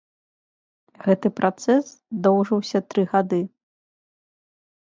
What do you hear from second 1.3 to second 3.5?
працэс доўжыўся тры гады.